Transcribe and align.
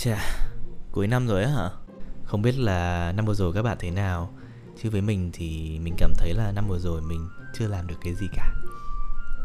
Chà, 0.00 0.18
cuối 0.92 1.06
năm 1.06 1.26
rồi 1.26 1.44
á 1.44 1.50
hả? 1.50 1.70
Không 2.24 2.42
biết 2.42 2.58
là 2.58 3.12
năm 3.12 3.24
vừa 3.24 3.34
rồi 3.34 3.52
các 3.54 3.62
bạn 3.62 3.76
thế 3.80 3.90
nào. 3.90 4.32
Chứ 4.82 4.90
với 4.90 5.00
mình 5.00 5.30
thì 5.32 5.78
mình 5.82 5.94
cảm 5.98 6.12
thấy 6.18 6.34
là 6.34 6.52
năm 6.52 6.68
vừa 6.68 6.78
rồi 6.78 7.02
mình 7.02 7.28
chưa 7.54 7.66
làm 7.66 7.86
được 7.86 7.94
cái 8.00 8.14
gì 8.14 8.26
cả. 8.32 8.50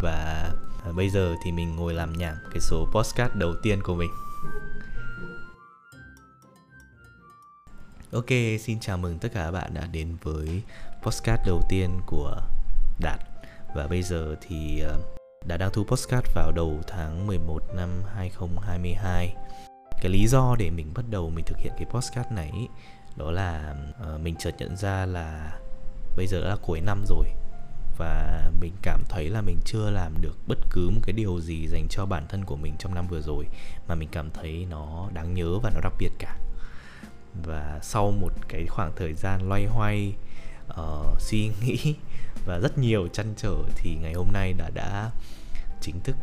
Và 0.01 0.49
à, 0.83 0.91
bây 0.95 1.09
giờ 1.09 1.35
thì 1.45 1.51
mình 1.51 1.75
ngồi 1.75 1.93
làm 1.93 2.13
nhảm 2.13 2.35
cái 2.51 2.59
số 2.59 2.87
postcard 2.93 3.35
đầu 3.35 3.55
tiên 3.63 3.83
của 3.83 3.95
mình. 3.95 4.09
Ok, 8.11 8.29
xin 8.59 8.79
chào 8.79 8.97
mừng 8.97 9.19
tất 9.19 9.29
cả 9.33 9.43
các 9.45 9.51
bạn 9.51 9.73
đã 9.73 9.87
đến 9.91 10.17
với 10.23 10.63
postcard 11.03 11.41
đầu 11.45 11.61
tiên 11.69 11.99
của 12.05 12.41
Đạt. 12.99 13.19
Và 13.75 13.87
bây 13.87 14.03
giờ 14.03 14.35
thì 14.41 14.81
à, 14.81 14.93
Đạt 15.47 15.59
đang 15.59 15.71
thu 15.73 15.83
postcard 15.83 16.27
vào 16.35 16.51
đầu 16.51 16.81
tháng 16.87 17.27
11 17.27 17.61
năm 17.75 17.89
2022 18.15 19.35
cái 20.03 20.11
lý 20.11 20.27
do 20.27 20.55
để 20.59 20.69
mình 20.69 20.91
bắt 20.95 21.05
đầu 21.09 21.29
mình 21.29 21.45
thực 21.45 21.57
hiện 21.57 21.73
cái 21.77 21.85
podcast 21.85 22.31
này 22.31 22.51
đó 23.15 23.31
là 23.31 23.75
uh, 24.13 24.21
mình 24.21 24.35
chợt 24.39 24.55
nhận 24.57 24.77
ra 24.77 25.05
là 25.05 25.59
bây 26.15 26.27
giờ 26.27 26.41
đã 26.41 26.49
là 26.49 26.55
cuối 26.61 26.81
năm 26.81 27.03
rồi 27.07 27.25
và 27.97 28.41
mình 28.61 28.73
cảm 28.81 29.03
thấy 29.09 29.29
là 29.29 29.41
mình 29.41 29.57
chưa 29.65 29.89
làm 29.89 30.21
được 30.21 30.37
bất 30.47 30.57
cứ 30.69 30.89
một 30.89 31.01
cái 31.03 31.13
điều 31.13 31.39
gì 31.39 31.67
dành 31.67 31.87
cho 31.89 32.05
bản 32.05 32.25
thân 32.29 32.45
của 32.45 32.55
mình 32.55 32.73
trong 32.79 32.95
năm 32.95 33.07
vừa 33.07 33.21
rồi 33.21 33.47
mà 33.87 33.95
mình 33.95 34.09
cảm 34.11 34.29
thấy 34.31 34.67
nó 34.69 35.09
đáng 35.13 35.33
nhớ 35.33 35.59
và 35.59 35.71
nó 35.73 35.81
đặc 35.81 35.93
biệt 35.99 36.11
cả. 36.19 36.37
Và 37.43 37.79
sau 37.81 38.11
một 38.11 38.33
cái 38.47 38.65
khoảng 38.67 38.91
thời 38.95 39.13
gian 39.13 39.49
loay 39.49 39.65
hoay 39.65 40.13
uh, 40.81 41.21
suy 41.21 41.49
nghĩ 41.61 41.95
và 42.45 42.59
rất 42.59 42.77
nhiều 42.77 43.07
chăn 43.07 43.33
trở 43.37 43.55
thì 43.75 43.95
ngày 44.01 44.13
hôm 44.13 44.27
nay 44.33 44.53
đã 44.53 44.69
đã 44.73 45.11
chính 45.81 45.99
thức 46.03 46.15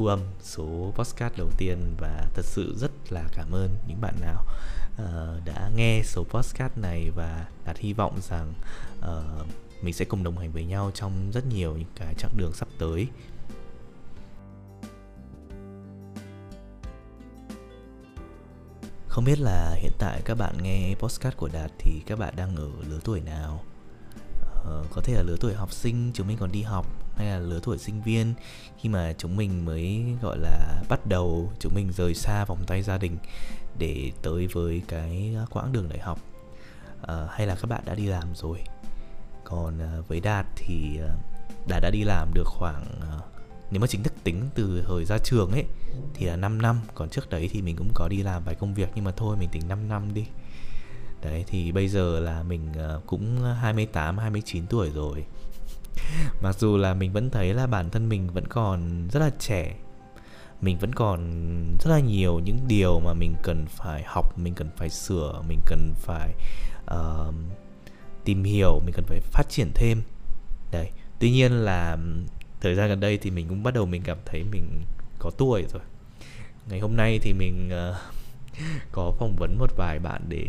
thu 0.00 0.06
âm 0.06 0.20
số 0.42 0.92
podcast 0.94 1.36
đầu 1.36 1.48
tiên 1.58 1.94
và 1.98 2.28
thật 2.34 2.44
sự 2.44 2.74
rất 2.78 2.90
là 3.10 3.24
cảm 3.32 3.54
ơn 3.54 3.76
những 3.88 4.00
bạn 4.00 4.14
nào 4.20 4.44
uh, 5.02 5.44
đã 5.44 5.70
nghe 5.76 6.02
số 6.04 6.24
podcast 6.24 6.76
này 6.76 7.10
và 7.10 7.46
đạt 7.64 7.78
hy 7.78 7.92
vọng 7.92 8.18
rằng 8.28 8.52
uh, 8.98 9.46
mình 9.82 9.94
sẽ 9.94 10.04
cùng 10.04 10.22
đồng 10.22 10.38
hành 10.38 10.52
với 10.52 10.64
nhau 10.64 10.90
trong 10.94 11.30
rất 11.30 11.46
nhiều 11.46 11.76
những 11.76 11.88
cái 11.96 12.14
chặng 12.14 12.36
đường 12.36 12.52
sắp 12.52 12.68
tới. 12.78 13.08
Không 19.08 19.24
biết 19.24 19.40
là 19.40 19.74
hiện 19.74 19.92
tại 19.98 20.22
các 20.24 20.34
bạn 20.34 20.62
nghe 20.62 20.94
podcast 20.98 21.36
của 21.36 21.48
đạt 21.52 21.70
thì 21.78 22.02
các 22.06 22.18
bạn 22.18 22.36
đang 22.36 22.56
ở 22.56 22.68
lứa 22.88 23.00
tuổi 23.04 23.20
nào? 23.20 23.64
Uh, 24.60 24.86
có 24.90 25.00
thể 25.04 25.14
là 25.14 25.22
lứa 25.22 25.36
tuổi 25.40 25.54
học 25.54 25.72
sinh 25.72 26.10
chúng 26.14 26.26
mình 26.26 26.36
còn 26.40 26.52
đi 26.52 26.62
học 26.62 26.86
hay 27.20 27.30
là 27.30 27.38
lứa 27.38 27.60
tuổi 27.62 27.78
sinh 27.78 28.02
viên 28.02 28.34
khi 28.78 28.88
mà 28.88 29.12
chúng 29.18 29.36
mình 29.36 29.64
mới 29.64 30.04
gọi 30.22 30.38
là 30.38 30.82
bắt 30.88 31.06
đầu 31.06 31.52
chúng 31.60 31.74
mình 31.74 31.92
rời 31.96 32.14
xa 32.14 32.44
vòng 32.44 32.64
tay 32.66 32.82
gia 32.82 32.98
đình 32.98 33.16
để 33.78 34.12
tới 34.22 34.46
với 34.46 34.82
cái 34.88 35.36
quãng 35.50 35.72
đường 35.72 35.88
đại 35.88 35.98
học 35.98 36.18
à, 37.02 37.26
hay 37.30 37.46
là 37.46 37.54
các 37.54 37.66
bạn 37.66 37.82
đã 37.84 37.94
đi 37.94 38.06
làm 38.06 38.34
rồi. 38.34 38.58
Còn 39.44 39.78
ờ, 39.78 40.02
với 40.08 40.20
đạt 40.20 40.46
thì 40.56 40.98
ờ, 41.00 41.08
đạt 41.68 41.82
đã 41.82 41.90
đi 41.90 42.04
làm 42.04 42.28
được 42.34 42.46
khoảng 42.46 42.84
nếu 43.70 43.80
mà 43.80 43.86
chính 43.86 44.02
thức 44.02 44.12
tính 44.24 44.48
từ 44.54 44.84
thời 44.86 45.04
ra 45.04 45.18
trường 45.24 45.50
ấy 45.50 45.64
thì 46.14 46.26
là 46.26 46.36
5 46.36 46.62
năm. 46.62 46.80
Còn 46.94 47.08
trước 47.08 47.30
đấy 47.30 47.48
thì 47.52 47.62
mình 47.62 47.76
cũng 47.76 47.90
có 47.94 48.08
đi 48.08 48.22
làm 48.22 48.42
vài 48.44 48.54
công 48.54 48.74
việc 48.74 48.88
nhưng 48.94 49.04
mà 49.04 49.10
thôi 49.16 49.36
mình 49.40 49.48
tính 49.52 49.62
5 49.68 49.88
năm 49.88 50.14
đi. 50.14 50.26
Đấy 51.22 51.44
thì 51.46 51.72
bây 51.72 51.88
giờ 51.88 52.20
là 52.20 52.42
mình 52.42 52.72
cũng 53.06 53.42
28 53.60 54.18
29 54.18 54.66
tuổi 54.66 54.90
rồi 54.90 55.24
mặc 56.40 56.58
dù 56.58 56.76
là 56.76 56.94
mình 56.94 57.12
vẫn 57.12 57.30
thấy 57.30 57.54
là 57.54 57.66
bản 57.66 57.90
thân 57.90 58.08
mình 58.08 58.28
vẫn 58.32 58.46
còn 58.46 59.08
rất 59.12 59.20
là 59.20 59.30
trẻ 59.38 59.76
mình 60.60 60.78
vẫn 60.78 60.94
còn 60.94 61.20
rất 61.80 61.90
là 61.90 62.00
nhiều 62.00 62.38
những 62.38 62.58
điều 62.68 63.00
mà 63.00 63.12
mình 63.12 63.34
cần 63.42 63.66
phải 63.68 64.02
học 64.06 64.38
mình 64.38 64.54
cần 64.54 64.70
phải 64.76 64.90
sửa 64.90 65.42
mình 65.48 65.60
cần 65.66 65.94
phải 65.96 66.34
uh, 66.94 67.34
tìm 68.24 68.44
hiểu 68.44 68.80
mình 68.84 68.94
cần 68.94 69.04
phải 69.04 69.20
phát 69.20 69.44
triển 69.48 69.70
thêm. 69.74 70.02
Đấy 70.72 70.90
tuy 71.18 71.30
nhiên 71.30 71.52
là 71.52 71.96
thời 72.60 72.74
gian 72.74 72.88
gần 72.88 73.00
đây 73.00 73.18
thì 73.18 73.30
mình 73.30 73.48
cũng 73.48 73.62
bắt 73.62 73.74
đầu 73.74 73.86
mình 73.86 74.02
cảm 74.02 74.18
thấy 74.26 74.44
mình 74.44 74.82
có 75.18 75.30
tuổi 75.30 75.64
rồi. 75.72 75.82
Ngày 76.68 76.80
hôm 76.80 76.96
nay 76.96 77.18
thì 77.22 77.32
mình 77.32 77.70
uh, 77.90 77.96
có 78.92 79.12
phỏng 79.18 79.36
vấn 79.36 79.58
một 79.58 79.70
vài 79.76 79.98
bạn 79.98 80.22
để 80.28 80.46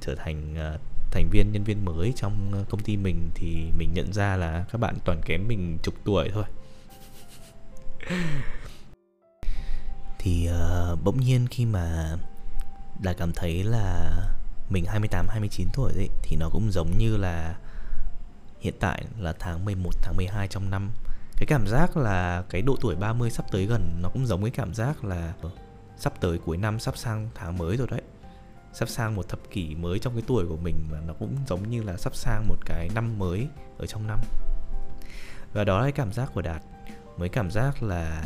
trở 0.00 0.14
thành 0.14 0.54
uh, 0.74 0.80
thành 1.14 1.30
viên 1.30 1.52
nhân 1.52 1.64
viên 1.64 1.84
mới 1.84 2.12
trong 2.16 2.50
ờ, 2.52 2.64
công 2.70 2.80
ty 2.80 2.96
mình 2.96 3.30
thì 3.34 3.64
mình 3.78 3.94
nhận 3.94 4.12
ra 4.12 4.36
là 4.36 4.64
các 4.72 4.78
bạn 4.78 4.96
toàn 5.04 5.20
kém 5.24 5.48
mình 5.48 5.78
chục 5.82 5.94
tuổi 6.04 6.30
thôi 6.34 6.44
thì 10.18 10.48
uh, 10.50 10.98
bỗng 11.04 11.20
nhiên 11.20 11.46
khi 11.50 11.66
mà 11.66 12.16
đã 13.02 13.12
cảm 13.12 13.32
thấy 13.32 13.64
là 13.64 14.10
mình 14.70 14.84
28 14.84 15.28
29 15.28 15.68
tuổi 15.74 15.92
đấy 15.96 16.08
thì 16.22 16.36
nó 16.36 16.48
cũng 16.52 16.70
giống 16.70 16.98
như 16.98 17.16
là 17.16 17.54
hiện 18.60 18.74
tại 18.80 19.04
là 19.18 19.34
tháng 19.38 19.64
11 19.64 19.90
tháng 20.02 20.16
12 20.16 20.48
trong 20.48 20.70
năm. 20.70 20.90
Cái 21.36 21.46
cảm 21.46 21.66
giác 21.66 21.96
là 21.96 22.44
cái 22.50 22.62
độ 22.62 22.76
tuổi 22.80 22.94
30 22.94 23.30
sắp 23.30 23.44
tới 23.52 23.66
gần 23.66 23.98
nó 24.02 24.08
cũng 24.08 24.26
giống 24.26 24.42
cái 24.42 24.50
cảm 24.50 24.74
giác 24.74 25.04
là 25.04 25.32
sắp 25.96 26.12
tới 26.20 26.38
cuối 26.38 26.56
năm 26.56 26.78
sắp 26.80 26.96
sang 26.96 27.28
tháng 27.34 27.58
mới 27.58 27.76
rồi 27.76 27.86
đấy 27.90 28.02
sắp 28.74 28.88
sang 28.88 29.16
một 29.16 29.28
thập 29.28 29.50
kỷ 29.50 29.74
mới 29.74 29.98
trong 29.98 30.12
cái 30.12 30.22
tuổi 30.26 30.46
của 30.48 30.56
mình 30.56 30.76
và 30.90 31.00
nó 31.06 31.14
cũng 31.18 31.36
giống 31.48 31.70
như 31.70 31.82
là 31.82 31.96
sắp 31.96 32.16
sang 32.16 32.48
một 32.48 32.56
cái 32.66 32.88
năm 32.94 33.18
mới 33.18 33.48
ở 33.78 33.86
trong 33.86 34.06
năm 34.06 34.18
và 35.52 35.64
đó 35.64 35.78
là 35.78 35.82
cái 35.82 35.92
cảm 35.92 36.12
giác 36.12 36.30
của 36.34 36.42
đạt 36.42 36.62
mới 37.18 37.28
cảm 37.28 37.50
giác 37.50 37.82
là 37.82 38.24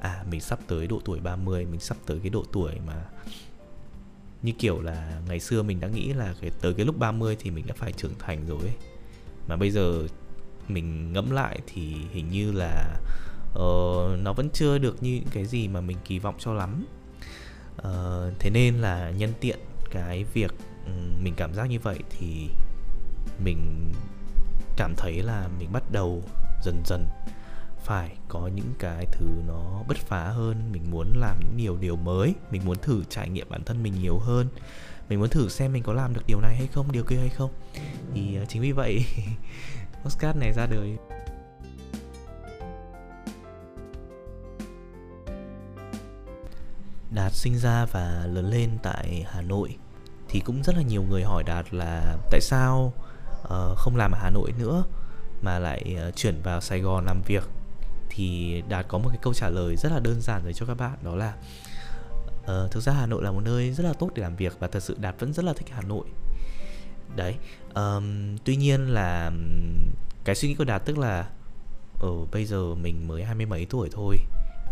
à 0.00 0.24
mình 0.30 0.40
sắp 0.40 0.58
tới 0.66 0.86
độ 0.86 1.00
tuổi 1.04 1.20
30 1.20 1.66
mình 1.66 1.80
sắp 1.80 1.96
tới 2.06 2.18
cái 2.22 2.30
độ 2.30 2.44
tuổi 2.52 2.74
mà 2.86 3.04
như 4.42 4.52
kiểu 4.58 4.80
là 4.80 5.20
ngày 5.28 5.40
xưa 5.40 5.62
mình 5.62 5.80
đã 5.80 5.88
nghĩ 5.88 6.12
là 6.12 6.34
cái 6.40 6.50
tới 6.60 6.74
cái 6.74 6.86
lúc 6.86 6.98
30 6.98 7.36
thì 7.40 7.50
mình 7.50 7.66
đã 7.66 7.74
phải 7.78 7.92
trưởng 7.92 8.14
thành 8.18 8.46
rồi 8.46 8.60
ấy. 8.60 8.76
mà 9.48 9.56
bây 9.56 9.70
giờ 9.70 10.02
mình 10.68 11.12
ngẫm 11.12 11.30
lại 11.30 11.60
thì 11.66 11.94
hình 12.12 12.30
như 12.30 12.52
là 12.52 12.96
uh, 13.52 14.20
nó 14.22 14.32
vẫn 14.36 14.48
chưa 14.52 14.78
được 14.78 15.02
như 15.02 15.14
những 15.14 15.28
cái 15.32 15.46
gì 15.46 15.68
mà 15.68 15.80
mình 15.80 15.96
kỳ 16.04 16.18
vọng 16.18 16.34
cho 16.38 16.54
lắm 16.54 16.86
uh, 17.78 18.38
thế 18.38 18.50
nên 18.50 18.74
là 18.74 19.10
nhân 19.10 19.32
tiện 19.40 19.58
cái 19.90 20.24
việc 20.24 20.54
ừ, 20.86 20.92
mình 21.20 21.34
cảm 21.36 21.54
giác 21.54 21.64
như 21.64 21.78
vậy 21.78 21.98
thì 22.18 22.48
mình 23.44 23.92
cảm 24.76 24.94
thấy 24.96 25.22
là 25.22 25.48
mình 25.58 25.72
bắt 25.72 25.82
đầu 25.92 26.22
dần 26.62 26.82
dần 26.86 27.06
phải 27.84 28.16
có 28.28 28.50
những 28.54 28.74
cái 28.78 29.06
thứ 29.12 29.26
nó 29.46 29.82
bứt 29.88 29.96
phá 29.96 30.24
hơn. 30.24 30.72
Mình 30.72 30.82
muốn 30.90 31.12
làm 31.16 31.40
những 31.40 31.56
điều 31.56 31.76
điều 31.76 31.96
mới, 31.96 32.34
mình 32.50 32.62
muốn 32.64 32.78
thử 32.78 33.04
trải 33.08 33.28
nghiệm 33.28 33.48
bản 33.50 33.64
thân 33.64 33.82
mình 33.82 33.94
nhiều 34.02 34.18
hơn. 34.18 34.48
Mình 35.08 35.20
muốn 35.20 35.28
thử 35.28 35.48
xem 35.48 35.72
mình 35.72 35.82
có 35.82 35.92
làm 35.92 36.14
được 36.14 36.22
điều 36.26 36.40
này 36.40 36.56
hay 36.56 36.66
không, 36.72 36.92
điều 36.92 37.04
kia 37.04 37.16
hay 37.16 37.28
không. 37.28 37.50
Thì 38.14 38.36
ờ, 38.36 38.44
chính 38.48 38.62
vì 38.62 38.72
vậy 38.72 39.04
postcard 40.04 40.38
này 40.38 40.52
ra 40.52 40.66
đời. 40.66 40.96
Đạt 47.10 47.32
sinh 47.32 47.58
ra 47.58 47.84
và 47.84 48.26
lớn 48.32 48.50
lên 48.50 48.70
tại 48.82 49.26
Hà 49.30 49.40
Nội 49.40 49.76
thì 50.28 50.40
cũng 50.40 50.62
rất 50.62 50.76
là 50.76 50.82
nhiều 50.82 51.02
người 51.02 51.22
hỏi 51.22 51.42
Đạt 51.46 51.74
là 51.74 52.16
tại 52.30 52.40
sao 52.40 52.92
uh, 53.42 53.76
không 53.76 53.96
làm 53.96 54.12
ở 54.12 54.18
Hà 54.22 54.30
Nội 54.30 54.52
nữa 54.58 54.84
mà 55.42 55.58
lại 55.58 55.96
uh, 56.08 56.16
chuyển 56.16 56.42
vào 56.42 56.60
Sài 56.60 56.80
Gòn 56.80 57.04
làm 57.06 57.22
việc? 57.26 57.44
Thì 58.08 58.62
Đạt 58.68 58.88
có 58.88 58.98
một 58.98 59.08
cái 59.08 59.18
câu 59.22 59.34
trả 59.34 59.48
lời 59.48 59.76
rất 59.76 59.92
là 59.92 60.00
đơn 60.00 60.20
giản 60.20 60.44
rồi 60.44 60.52
cho 60.52 60.66
các 60.66 60.74
bạn 60.74 60.98
đó 61.02 61.14
là 61.14 61.34
uh, 62.42 62.70
thực 62.70 62.80
ra 62.80 62.92
Hà 62.92 63.06
Nội 63.06 63.22
là 63.22 63.32
một 63.32 63.40
nơi 63.44 63.72
rất 63.72 63.84
là 63.84 63.92
tốt 63.92 64.10
để 64.14 64.22
làm 64.22 64.36
việc 64.36 64.56
và 64.58 64.68
thật 64.68 64.82
sự 64.82 64.96
Đạt 65.00 65.14
vẫn 65.18 65.32
rất 65.32 65.44
là 65.44 65.52
thích 65.52 65.68
Hà 65.70 65.82
Nội. 65.82 66.06
Đấy 67.16 67.34
um, 67.74 68.36
tuy 68.44 68.56
nhiên 68.56 68.86
là 68.86 69.30
cái 70.24 70.34
suy 70.34 70.48
nghĩ 70.48 70.54
của 70.54 70.64
Đạt 70.64 70.84
tức 70.84 70.98
là 70.98 71.28
ở 72.00 72.08
uh, 72.08 72.30
bây 72.30 72.44
giờ 72.44 72.74
mình 72.74 73.08
mới 73.08 73.24
hai 73.24 73.34
mươi 73.34 73.46
mấy 73.46 73.66
tuổi 73.70 73.88
thôi 73.92 74.16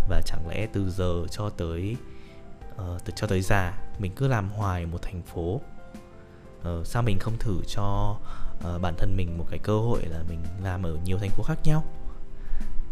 và 0.08 0.20
chẳng 0.26 0.48
lẽ 0.48 0.66
từ 0.72 0.90
giờ 0.90 1.24
cho 1.30 1.50
tới 1.50 1.96
Ờ, 2.76 2.98
từ 3.04 3.12
cho 3.16 3.26
tới 3.26 3.40
già 3.40 3.78
mình 3.98 4.12
cứ 4.16 4.28
làm 4.28 4.50
hoài 4.50 4.86
một 4.86 5.02
thành 5.02 5.22
phố. 5.22 5.60
Ờ, 6.62 6.84
sao 6.84 7.02
mình 7.02 7.18
không 7.18 7.36
thử 7.38 7.60
cho 7.66 8.16
uh, 8.58 8.80
bản 8.82 8.94
thân 8.98 9.16
mình 9.16 9.38
một 9.38 9.46
cái 9.50 9.58
cơ 9.58 9.78
hội 9.78 10.02
là 10.06 10.22
mình 10.28 10.40
làm 10.62 10.82
ở 10.82 10.98
nhiều 11.04 11.18
thành 11.18 11.30
phố 11.30 11.42
khác 11.42 11.58
nhau? 11.64 11.84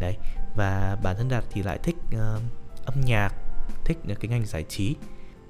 Đấy 0.01 0.17
và 0.57 0.97
bản 1.03 1.17
thân 1.17 1.29
đạt 1.29 1.45
thì 1.51 1.63
lại 1.63 1.79
thích 1.79 1.97
uh, 2.09 2.43
âm 2.87 3.01
nhạc 3.01 3.35
thích 3.85 3.99
cái 4.21 4.29
ngành 4.29 4.47
giải 4.47 4.65
trí. 4.69 4.97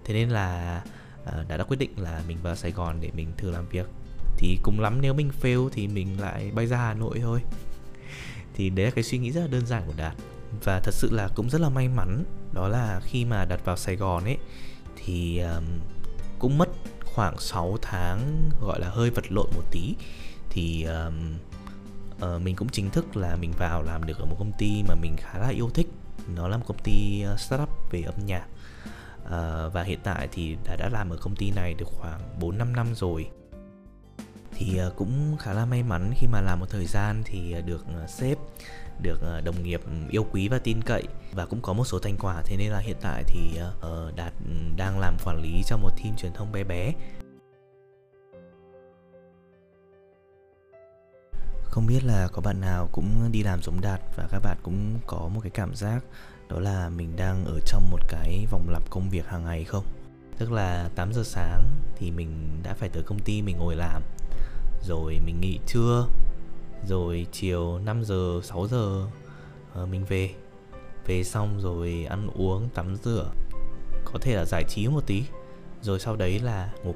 Thế 0.04 0.14
nên 0.14 0.30
là 0.30 0.82
uh, 1.22 1.48
đã 1.48 1.56
đã 1.56 1.64
quyết 1.64 1.76
định 1.76 1.90
là 1.96 2.22
mình 2.28 2.38
vào 2.42 2.56
sài 2.56 2.70
gòn 2.70 3.00
để 3.00 3.10
mình 3.16 3.32
thử 3.36 3.50
làm 3.50 3.68
việc. 3.68 3.86
Thì 4.36 4.58
cũng 4.62 4.80
lắm 4.80 5.00
nếu 5.00 5.14
mình 5.14 5.30
fail 5.42 5.68
thì 5.72 5.88
mình 5.88 6.20
lại 6.20 6.50
bay 6.54 6.66
ra 6.66 6.76
hà 6.76 6.94
nội 6.94 7.18
thôi. 7.22 7.42
Thì 8.54 8.70
đấy 8.70 8.86
là 8.86 8.90
cái 8.90 9.04
suy 9.04 9.18
nghĩ 9.18 9.30
rất 9.30 9.40
là 9.40 9.46
đơn 9.46 9.66
giản 9.66 9.82
của 9.86 9.92
đạt 9.96 10.16
và 10.64 10.80
thật 10.80 10.94
sự 10.94 11.10
là 11.12 11.28
cũng 11.34 11.50
rất 11.50 11.60
là 11.60 11.68
may 11.68 11.88
mắn 11.88 12.24
đó 12.52 12.68
là 12.68 13.00
khi 13.04 13.24
mà 13.24 13.44
đặt 13.44 13.64
vào 13.64 13.76
Sài 13.76 13.96
Gòn 13.96 14.24
ấy 14.24 14.38
thì 14.96 15.38
um, 15.38 15.64
cũng 16.38 16.58
mất 16.58 16.68
khoảng 17.14 17.38
6 17.38 17.76
tháng 17.82 18.50
gọi 18.60 18.80
là 18.80 18.88
hơi 18.88 19.10
vật 19.10 19.24
lộn 19.32 19.46
một 19.54 19.62
tí. 19.70 19.94
Thì 20.50 20.84
um, 20.84 21.34
uh, 22.16 22.42
mình 22.42 22.56
cũng 22.56 22.68
chính 22.68 22.90
thức 22.90 23.16
là 23.16 23.36
mình 23.36 23.52
vào 23.58 23.82
làm 23.82 24.04
được 24.04 24.18
ở 24.18 24.24
một 24.24 24.36
công 24.38 24.52
ty 24.58 24.82
mà 24.88 24.94
mình 24.94 25.16
khá 25.16 25.38
là 25.38 25.48
yêu 25.48 25.70
thích. 25.74 25.86
Nó 26.34 26.48
là 26.48 26.56
một 26.56 26.64
công 26.66 26.78
ty 26.84 27.22
ờ, 27.22 27.36
startup 27.36 27.68
về 27.90 28.02
âm 28.02 28.14
nhạc. 28.26 28.46
Uh, 29.24 29.72
và 29.72 29.82
hiện 29.82 29.98
tại 30.02 30.28
thì 30.32 30.56
đã 30.64 30.76
đã 30.76 30.88
làm 30.88 31.10
ở 31.10 31.16
công 31.16 31.36
ty 31.36 31.50
này 31.50 31.74
được 31.74 31.88
khoảng 31.88 32.20
4 32.40 32.58
5 32.58 32.76
năm 32.76 32.94
rồi. 32.94 33.28
Thì 34.54 34.80
uh, 34.86 34.96
cũng 34.96 35.36
khá 35.40 35.52
là 35.52 35.66
may 35.66 35.82
mắn 35.82 36.12
khi 36.16 36.26
mà 36.26 36.40
làm 36.40 36.60
một 36.60 36.66
thời 36.70 36.86
gian 36.86 37.22
thì 37.24 37.56
uh, 37.58 37.66
được 37.66 37.84
uh, 38.04 38.10
sếp 38.10 38.38
được 39.00 39.20
ờ, 39.20 39.40
đồng 39.40 39.62
nghiệp 39.62 39.80
ừ, 39.84 39.90
yêu 40.10 40.26
quý 40.32 40.48
và 40.48 40.58
tin 40.58 40.82
cậy. 40.82 41.02
Và 41.32 41.46
cũng 41.46 41.60
có 41.62 41.72
một 41.72 41.84
số 41.84 41.98
thành 41.98 42.16
quả, 42.18 42.42
thế 42.44 42.56
nên 42.56 42.70
là 42.70 42.78
hiện 42.78 42.96
tại 43.00 43.24
thì 43.26 43.56
ờ, 43.56 43.72
ờ, 43.80 44.12
đạt 44.16 44.32
ừ, 44.46 44.52
đang 44.76 44.98
làm 44.98 45.16
quản 45.24 45.42
lý 45.42 45.62
cho 45.66 45.76
một 45.76 45.90
team 45.96 46.16
truyền 46.16 46.32
thông 46.32 46.52
bé 46.52 46.64
bé. 46.64 46.92
Không 51.62 51.86
biết 51.86 52.04
là 52.04 52.28
có 52.32 52.42
bạn 52.42 52.60
nào 52.60 52.88
cũng 52.92 53.32
đi 53.32 53.42
làm 53.42 53.62
giống 53.62 53.80
đạt 53.80 54.00
và 54.16 54.28
các 54.30 54.38
bạn 54.38 54.56
cũng 54.62 54.98
có 55.06 55.28
một 55.34 55.40
cái 55.40 55.50
cảm 55.50 55.74
giác 55.74 56.04
đó 56.48 56.60
là 56.60 56.88
mình 56.88 57.16
đang 57.16 57.44
ở 57.44 57.60
trong 57.66 57.90
một 57.90 58.00
cái 58.08 58.46
vòng 58.50 58.68
lặp 58.70 58.90
công 58.90 59.10
việc 59.10 59.26
hàng 59.26 59.44
ngày 59.44 59.64
không? 59.64 59.84
Tức 60.38 60.52
là 60.52 60.88
8 60.94 61.12
giờ 61.12 61.22
sáng 61.24 61.64
thì 61.96 62.10
mình 62.10 62.60
đã 62.62 62.74
phải 62.74 62.88
tới 62.88 63.02
công 63.02 63.18
ty 63.18 63.42
mình 63.42 63.56
ngồi 63.58 63.76
làm, 63.76 64.02
rồi 64.82 65.20
mình 65.26 65.40
nghỉ 65.40 65.58
trưa 65.66 66.06
rồi 66.88 67.26
chiều 67.32 67.78
5 67.78 68.04
giờ 68.04 68.40
6 68.42 68.66
giờ 68.66 69.06
uh, 69.82 69.88
mình 69.88 70.04
về. 70.04 70.30
Về 71.06 71.24
xong 71.24 71.60
rồi 71.60 72.06
ăn 72.10 72.28
uống 72.34 72.68
tắm 72.74 72.96
rửa. 72.96 73.30
Có 74.04 74.18
thể 74.20 74.36
là 74.36 74.44
giải 74.44 74.64
trí 74.68 74.88
một 74.88 75.06
tí. 75.06 75.24
Rồi 75.82 76.00
sau 76.00 76.16
đấy 76.16 76.38
là 76.38 76.72
ngủ. 76.84 76.94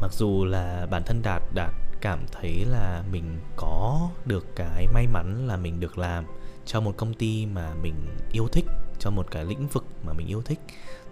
Mặc 0.00 0.12
dù 0.12 0.44
là 0.44 0.86
bản 0.90 1.02
thân 1.06 1.20
đạt 1.22 1.42
đạt 1.54 1.74
cảm 2.00 2.26
thấy 2.32 2.64
là 2.64 3.02
mình 3.12 3.38
có 3.56 4.08
được 4.26 4.46
cái 4.56 4.86
may 4.94 5.06
mắn 5.06 5.46
là 5.46 5.56
mình 5.56 5.80
được 5.80 5.98
làm 5.98 6.24
cho 6.66 6.80
một 6.80 6.94
công 6.96 7.14
ty 7.14 7.46
mà 7.46 7.74
mình 7.82 7.94
yêu 8.32 8.48
thích 8.52 8.64
cho 8.98 9.10
một 9.10 9.26
cái 9.30 9.44
lĩnh 9.44 9.66
vực 9.68 9.84
mà 10.06 10.12
mình 10.12 10.26
yêu 10.26 10.42
thích. 10.42 10.60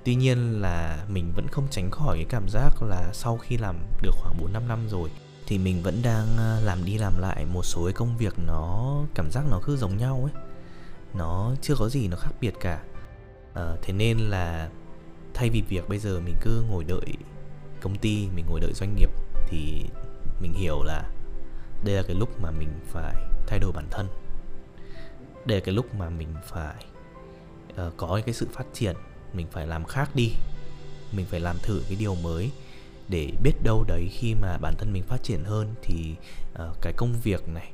Tuy 0.04 0.14
nhiên 0.14 0.60
là 0.60 1.04
mình 1.08 1.32
vẫn 1.36 1.48
không 1.48 1.66
tránh 1.70 1.90
khỏi 1.90 2.16
cái 2.16 2.26
cảm 2.28 2.48
giác 2.48 2.82
là 2.82 3.10
sau 3.12 3.36
khi 3.36 3.56
làm 3.56 3.76
được 4.02 4.12
khoảng 4.14 4.36
4 4.40 4.52
5 4.52 4.68
năm 4.68 4.88
rồi 4.88 5.10
thì 5.46 5.58
mình 5.58 5.82
vẫn 5.82 6.02
đang 6.02 6.36
à, 6.38 6.60
làm 6.62 6.84
đi 6.84 6.98
làm 6.98 7.18
lại 7.18 7.44
một 7.52 7.62
số 7.64 7.84
cái 7.84 7.92
công 7.92 8.16
việc 8.16 8.34
nó 8.46 8.96
cảm 9.14 9.30
giác 9.30 9.44
nó 9.50 9.60
cứ 9.64 9.76
giống 9.76 9.96
nhau 9.96 10.30
ấy. 10.32 10.42
Nó 11.14 11.54
chưa 11.62 11.74
có 11.78 11.88
gì 11.88 12.08
nó 12.08 12.16
khác 12.16 12.32
biệt 12.40 12.54
cả. 12.60 12.82
À, 13.54 13.76
thế 13.82 13.92
nên 13.92 14.18
là 14.18 14.70
thay 15.34 15.50
vì 15.50 15.62
việc 15.68 15.88
bây 15.88 15.98
giờ 15.98 16.20
mình 16.20 16.34
cứ 16.40 16.64
ngồi 16.68 16.84
đợi 16.84 17.14
công 17.80 17.98
ty 17.98 18.28
mình 18.34 18.44
ngồi 18.48 18.60
đợi 18.60 18.72
doanh 18.74 18.96
nghiệp 18.96 19.10
thì 19.48 19.84
mình 20.40 20.52
hiểu 20.52 20.82
là 20.82 21.10
đây 21.84 21.94
là 21.94 22.02
cái 22.02 22.16
lúc 22.16 22.40
mà 22.40 22.50
mình 22.50 22.68
phải 22.86 23.14
thay 23.46 23.58
đổi 23.58 23.72
bản 23.72 23.86
thân. 23.90 24.08
Đây 25.44 25.58
là 25.58 25.64
cái 25.64 25.74
lúc 25.74 25.94
mà 25.94 26.10
mình 26.10 26.34
phải 26.44 26.84
uh, 27.86 27.96
có 27.96 28.20
cái 28.26 28.34
sự 28.34 28.48
phát 28.52 28.66
triển 28.72 28.96
mình 29.32 29.46
phải 29.52 29.66
làm 29.66 29.84
khác 29.84 30.10
đi. 30.14 30.32
Mình 31.12 31.26
phải 31.26 31.40
làm 31.40 31.56
thử 31.62 31.82
cái 31.88 31.96
điều 31.96 32.14
mới 32.14 32.50
để 33.08 33.32
biết 33.42 33.62
đâu 33.62 33.84
đấy 33.84 34.08
khi 34.12 34.34
mà 34.34 34.58
bản 34.58 34.74
thân 34.78 34.92
mình 34.92 35.02
phát 35.02 35.22
triển 35.22 35.44
hơn 35.44 35.74
thì 35.82 36.14
uh, 36.54 36.76
cái 36.80 36.92
công 36.96 37.12
việc 37.22 37.48
này 37.48 37.72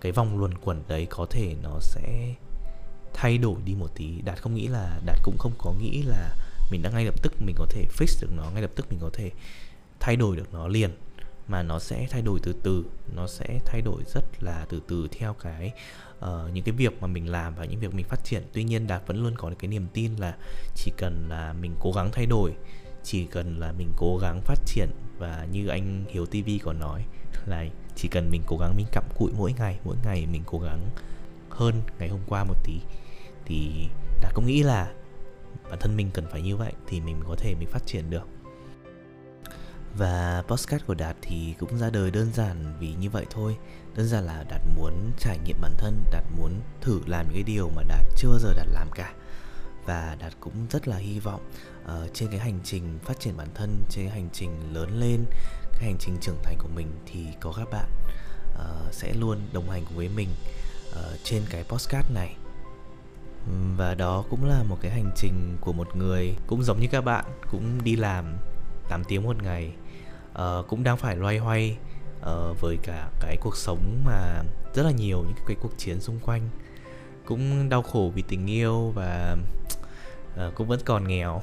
cái 0.00 0.12
vòng 0.12 0.38
luẩn 0.38 0.58
quẩn 0.58 0.82
đấy 0.88 1.06
có 1.10 1.26
thể 1.30 1.54
nó 1.62 1.78
sẽ 1.80 2.34
thay 3.14 3.38
đổi 3.38 3.56
đi 3.64 3.74
một 3.74 3.88
tí. 3.94 4.20
Đạt 4.24 4.42
không 4.42 4.54
nghĩ 4.54 4.66
là 4.66 5.00
đạt 5.06 5.18
cũng 5.22 5.36
không 5.38 5.52
có 5.58 5.72
nghĩ 5.80 6.02
là 6.02 6.36
mình 6.70 6.82
đã 6.82 6.90
ngay 6.90 7.04
lập 7.04 7.22
tức 7.22 7.32
mình 7.40 7.54
có 7.58 7.66
thể 7.70 7.84
fix 7.98 8.22
được 8.22 8.28
nó 8.36 8.50
ngay 8.50 8.62
lập 8.62 8.70
tức 8.74 8.86
mình 8.90 8.98
có 9.02 9.10
thể 9.12 9.30
thay 10.00 10.16
đổi 10.16 10.36
được 10.36 10.54
nó 10.54 10.68
liền 10.68 10.90
mà 11.48 11.62
nó 11.62 11.78
sẽ 11.78 12.06
thay 12.10 12.22
đổi 12.22 12.38
từ 12.42 12.54
từ 12.62 12.84
nó 13.14 13.26
sẽ 13.26 13.58
thay 13.64 13.80
đổi 13.80 14.02
rất 14.14 14.24
là 14.40 14.66
từ 14.68 14.82
từ 14.88 15.08
theo 15.12 15.34
cái 15.34 15.72
uh, 16.18 16.26
những 16.52 16.64
cái 16.64 16.74
việc 16.74 17.02
mà 17.02 17.06
mình 17.06 17.30
làm 17.30 17.54
và 17.54 17.64
những 17.64 17.80
việc 17.80 17.94
mình 17.94 18.06
phát 18.08 18.24
triển. 18.24 18.42
Tuy 18.52 18.64
nhiên 18.64 18.86
đạt 18.86 19.02
vẫn 19.06 19.22
luôn 19.22 19.34
có 19.36 19.50
cái 19.58 19.68
niềm 19.68 19.86
tin 19.92 20.16
là 20.16 20.36
chỉ 20.74 20.92
cần 20.96 21.26
là 21.28 21.52
mình 21.52 21.74
cố 21.80 21.92
gắng 21.92 22.10
thay 22.12 22.26
đổi 22.26 22.52
chỉ 23.06 23.24
cần 23.24 23.60
là 23.60 23.72
mình 23.72 23.92
cố 23.96 24.18
gắng 24.22 24.40
phát 24.44 24.58
triển 24.66 24.90
và 25.18 25.46
như 25.52 25.68
anh 25.68 26.04
hiếu 26.08 26.26
tv 26.26 26.48
có 26.64 26.72
nói 26.72 27.04
là 27.46 27.64
chỉ 27.94 28.08
cần 28.08 28.30
mình 28.30 28.42
cố 28.46 28.56
gắng 28.58 28.76
mình 28.76 28.86
cặm 28.92 29.04
cụi 29.18 29.32
mỗi 29.36 29.52
ngày 29.58 29.78
mỗi 29.84 29.96
ngày 30.04 30.26
mình 30.26 30.42
cố 30.46 30.58
gắng 30.58 30.90
hơn 31.50 31.82
ngày 31.98 32.08
hôm 32.08 32.20
qua 32.26 32.44
một 32.44 32.54
tí, 32.64 32.80
thì 33.44 33.88
đạt 34.22 34.34
cũng 34.34 34.46
nghĩ 34.46 34.62
là 34.62 34.92
bản 35.70 35.78
thân 35.80 35.96
mình 35.96 36.10
cần 36.14 36.26
phải 36.30 36.42
như 36.42 36.56
vậy 36.56 36.72
thì 36.86 37.00
mình 37.00 37.20
có 37.28 37.36
thể 37.38 37.54
mình 37.54 37.68
phát 37.68 37.86
triển 37.86 38.10
được. 38.10 38.28
Và 39.94 40.42
postcard 40.48 40.84
của 40.84 40.94
Đạt 40.94 41.16
thì 41.22 41.54
cũng 41.58 41.78
ra 41.78 41.90
đời 41.90 42.10
đơn 42.10 42.32
giản 42.32 42.74
vì 42.80 42.94
như 42.94 43.10
vậy 43.10 43.26
thôi. 43.30 43.56
Đơn 43.94 44.06
giản 44.06 44.24
là 44.24 44.44
Đạt 44.48 44.60
muốn 44.76 45.12
trải 45.18 45.38
nghiệm 45.44 45.56
bản 45.60 45.74
thân, 45.78 46.04
Đạt 46.10 46.24
muốn 46.38 46.60
thử 46.80 47.00
làm 47.06 47.26
những 47.26 47.34
cái 47.34 47.42
điều 47.42 47.70
mà 47.76 47.82
Đạt 47.82 48.06
chưa 48.16 48.28
bao 48.28 48.38
giờ 48.38 48.52
Đạt 48.56 48.66
làm 48.68 48.90
cả. 48.94 49.12
Và 49.84 50.16
Đạt 50.20 50.32
cũng 50.40 50.66
rất 50.70 50.88
là 50.88 50.96
hy 50.96 51.20
vọng 51.20 51.40
uh, 51.88 52.14
Trên 52.14 52.28
cái 52.28 52.38
hành 52.38 52.58
trình 52.64 52.98
phát 53.04 53.20
triển 53.20 53.36
bản 53.36 53.48
thân 53.54 53.82
Trên 53.90 54.08
cái 54.08 54.14
hành 54.14 54.28
trình 54.32 54.74
lớn 54.74 55.00
lên 55.00 55.24
Cái 55.72 55.82
hành 55.82 55.96
trình 55.98 56.16
trưởng 56.20 56.38
thành 56.42 56.56
của 56.58 56.68
mình 56.74 56.92
Thì 57.06 57.26
có 57.40 57.52
các 57.56 57.68
bạn 57.72 57.90
uh, 58.54 58.94
sẽ 58.94 59.14
luôn 59.14 59.38
đồng 59.52 59.70
hành 59.70 59.84
cùng 59.84 59.96
với 59.96 60.08
mình 60.08 60.28
uh, 60.90 61.18
Trên 61.24 61.42
cái 61.50 61.64
postcard 61.64 62.10
này. 62.14 62.36
Và 63.76 63.94
đó 63.94 64.24
cũng 64.30 64.44
là 64.44 64.62
một 64.62 64.78
cái 64.80 64.90
hành 64.90 65.10
trình 65.16 65.56
của 65.60 65.72
một 65.72 65.96
người 65.96 66.36
cũng 66.46 66.62
giống 66.62 66.80
như 66.80 66.86
các 66.90 67.00
bạn 67.00 67.24
cũng 67.50 67.84
đi 67.84 67.96
làm 67.96 68.36
8 68.88 69.04
tiếng 69.04 69.22
một 69.22 69.42
ngày 69.42 69.72
uh, 70.32 70.68
cũng 70.68 70.82
đang 70.82 70.96
phải 70.96 71.16
loay 71.16 71.38
hoay 71.38 71.76
uh, 72.20 72.60
với 72.60 72.76
cả 72.82 73.10
cái 73.20 73.36
cuộc 73.40 73.56
sống 73.56 74.02
mà 74.04 74.42
rất 74.74 74.82
là 74.82 74.90
nhiều 74.90 75.22
những 75.22 75.46
cái 75.46 75.56
cuộc 75.60 75.78
chiến 75.78 76.00
xung 76.00 76.18
quanh. 76.18 76.48
Cũng 77.26 77.68
đau 77.68 77.82
khổ 77.82 78.12
vì 78.14 78.22
tình 78.22 78.46
yêu 78.46 78.92
và 78.94 79.36
uh, 80.46 80.54
cũng 80.54 80.68
vẫn 80.68 80.80
còn 80.84 81.08
nghèo. 81.08 81.42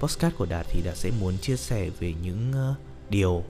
Postcard 0.00 0.36
của 0.36 0.46
đạt 0.46 0.66
thì 0.68 0.82
đạt 0.82 0.96
sẽ 0.96 1.10
muốn 1.20 1.38
chia 1.38 1.56
sẻ 1.56 1.90
về 2.00 2.14
những 2.22 2.52
uh, 2.70 2.76
điều 3.10 3.44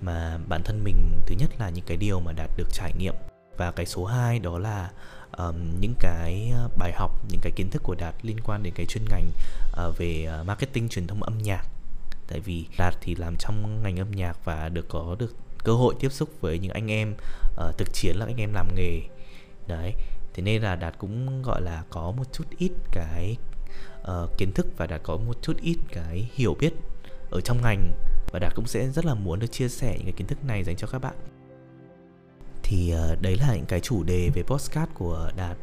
mà 0.00 0.38
bản 0.48 0.62
thân 0.64 0.84
mình 0.84 1.20
thứ 1.26 1.34
nhất 1.38 1.50
là 1.58 1.70
những 1.70 1.84
cái 1.84 1.96
điều 1.96 2.20
mà 2.20 2.32
đạt 2.32 2.50
được 2.56 2.68
trải 2.72 2.92
nghiệm. 2.98 3.14
Và 3.56 3.70
cái 3.70 3.86
số 3.86 4.04
2 4.04 4.38
đó 4.38 4.58
là 4.58 4.90
um, 5.38 5.80
những 5.80 5.94
cái 5.98 6.50
ờ, 6.54 6.68
bài 6.78 6.92
học 6.92 7.10
những 7.28 7.40
cái 7.42 7.52
kiến 7.56 7.70
thức 7.70 7.82
của 7.82 7.94
đạt 7.94 8.14
liên 8.22 8.36
quan 8.44 8.62
đến 8.62 8.72
cái 8.76 8.86
chuyên 8.86 9.04
ngành 9.10 9.30
uh, 9.88 9.98
về 9.98 10.28
uh, 10.40 10.46
marketing 10.46 10.88
truyền 10.88 11.06
thông 11.06 11.22
âm 11.22 11.38
nhạc. 11.38 11.66
Tại 12.28 12.40
vì 12.40 12.66
đạt 12.78 12.94
thì 13.00 13.14
làm 13.14 13.36
trong 13.38 13.82
ngành 13.82 13.96
âm 13.96 14.10
nhạc 14.10 14.44
và 14.44 14.68
được 14.68 14.88
có 14.88 15.16
được 15.18 15.36
cơ 15.64 15.72
hội 15.72 15.94
tiếp 16.00 16.12
xúc 16.12 16.28
với 16.40 16.58
những 16.58 16.72
anh 16.72 16.90
em 16.90 17.14
uh, 17.68 17.78
thực 17.78 17.92
chiến 17.92 18.16
là 18.16 18.26
anh 18.26 18.36
em 18.36 18.52
làm 18.52 18.74
nghề. 18.74 19.00
Đấy 19.66 19.94
thế 20.34 20.42
nên 20.42 20.62
là 20.62 20.76
đạt 20.76 20.94
cũng 20.98 21.42
gọi 21.42 21.62
là 21.62 21.84
có 21.90 22.10
một 22.10 22.32
chút 22.32 22.44
ít 22.58 22.72
cái 22.90 23.36
uh, 24.00 24.38
kiến 24.38 24.52
thức 24.52 24.66
và 24.76 24.86
đạt 24.86 25.00
có 25.04 25.16
một 25.16 25.42
chút 25.42 25.56
ít 25.60 25.76
cái 25.88 26.30
hiểu 26.34 26.56
biết 26.60 26.72
ở 27.30 27.40
trong 27.40 27.62
ngành. 27.62 27.92
Và 28.32 28.38
đạt 28.38 28.54
cũng 28.54 28.66
sẽ 28.66 28.88
rất 28.88 29.04
là 29.04 29.14
muốn 29.14 29.38
được 29.38 29.46
chia 29.46 29.68
sẻ 29.68 29.94
những 29.96 30.04
cái 30.04 30.12
kiến 30.12 30.26
thức 30.26 30.44
này 30.44 30.64
dành 30.64 30.76
cho 30.76 30.86
các 30.86 30.98
bạn. 30.98 31.14
Thì 32.62 32.94
uh, 32.94 33.22
đấy 33.22 33.36
là 33.36 33.56
những 33.56 33.66
cái 33.66 33.80
chủ 33.80 34.02
đề 34.02 34.30
về 34.34 34.42
postcard 34.42 34.92
của 34.94 35.30
đạt. 35.36 35.56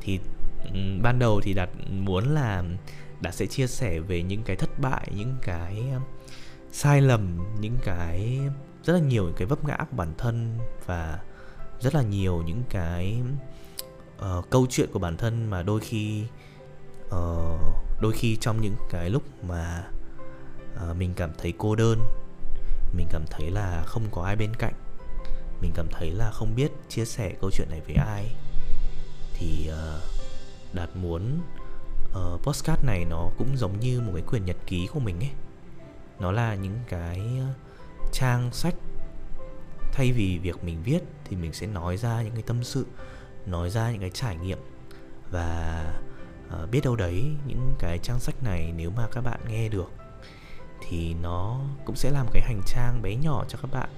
Thì 0.00 0.18
um, 0.64 1.02
ban 1.02 1.18
đầu 1.18 1.40
thì 1.40 1.54
đạt 1.54 1.70
muốn 1.90 2.34
là 2.34 2.64
đạt 3.20 3.34
sẽ 3.34 3.46
chia 3.46 3.66
sẻ 3.66 4.00
về 4.00 4.22
những 4.22 4.42
cái 4.42 4.56
thất 4.56 4.78
bại 4.80 5.08
những 5.16 5.36
cái 5.42 5.76
um, 5.94 6.02
sai 6.72 7.00
lầm 7.00 7.38
những 7.60 7.76
cái 7.84 8.38
rất 8.84 8.92
là 8.92 8.98
nhiều 8.98 9.24
những 9.24 9.34
cái 9.36 9.46
vấp 9.46 9.64
ngã 9.64 9.76
của 9.76 9.96
bản 9.96 10.14
thân 10.18 10.58
và 10.86 11.20
rất 11.80 11.94
là 11.94 12.02
nhiều 12.02 12.42
những 12.46 12.62
cái 12.70 13.22
uh, 14.22 14.50
câu 14.50 14.66
chuyện 14.70 14.90
của 14.92 14.98
bản 14.98 15.16
thân 15.16 15.50
mà 15.50 15.62
đôi 15.62 15.80
khi 15.80 16.24
uh, 17.06 17.60
đôi 18.00 18.12
khi 18.12 18.36
trong 18.36 18.60
những 18.60 18.76
cái 18.90 19.10
lúc 19.10 19.22
mà 19.42 19.88
uh, 20.74 20.96
mình 20.96 21.14
cảm 21.16 21.30
thấy 21.38 21.52
cô 21.58 21.74
đơn 21.74 21.98
mình 22.96 23.06
cảm 23.10 23.24
thấy 23.30 23.50
là 23.50 23.84
không 23.86 24.02
có 24.10 24.22
ai 24.22 24.36
bên 24.36 24.56
cạnh 24.56 24.74
mình 25.60 25.72
cảm 25.74 25.86
thấy 25.90 26.10
là 26.10 26.30
không 26.30 26.54
biết 26.56 26.72
chia 26.88 27.04
sẻ 27.04 27.34
câu 27.40 27.50
chuyện 27.50 27.68
này 27.70 27.80
với 27.86 27.94
ai 27.94 28.34
thì 29.34 29.70
uh, 29.70 30.02
đạt 30.72 30.88
muốn 30.94 31.40
uh, 32.10 32.42
postcard 32.42 32.84
này 32.84 33.04
nó 33.04 33.30
cũng 33.38 33.56
giống 33.56 33.80
như 33.80 34.00
một 34.00 34.10
cái 34.14 34.22
quyển 34.22 34.44
nhật 34.44 34.56
ký 34.66 34.86
của 34.92 35.00
mình 35.00 35.20
ấy. 35.20 35.30
Nó 36.20 36.32
là 36.32 36.54
những 36.54 36.78
cái 36.88 37.20
trang 38.12 38.52
sách 38.52 38.74
thay 39.92 40.12
vì 40.12 40.38
việc 40.38 40.64
mình 40.64 40.82
viết 40.84 41.00
thì 41.24 41.36
mình 41.36 41.52
sẽ 41.52 41.66
nói 41.66 41.96
ra 41.96 42.22
những 42.22 42.34
cái 42.34 42.42
tâm 42.42 42.64
sự 42.64 42.86
nói 43.46 43.70
ra 43.70 43.90
những 43.90 44.00
cái 44.00 44.10
trải 44.10 44.36
nghiệm 44.36 44.58
và 45.30 45.84
uh, 46.46 46.70
biết 46.70 46.80
đâu 46.84 46.96
đấy 46.96 47.24
những 47.46 47.74
cái 47.78 47.98
trang 47.98 48.20
sách 48.20 48.42
này 48.42 48.72
nếu 48.76 48.90
mà 48.90 49.06
các 49.12 49.20
bạn 49.20 49.40
nghe 49.48 49.68
được 49.68 49.90
thì 50.88 51.14
nó 51.14 51.60
cũng 51.84 51.96
sẽ 51.96 52.10
làm 52.10 52.26
cái 52.32 52.42
hành 52.42 52.60
trang 52.66 53.02
bé 53.02 53.14
nhỏ 53.16 53.44
cho 53.48 53.58
các 53.62 53.70
bạn. 53.72 53.88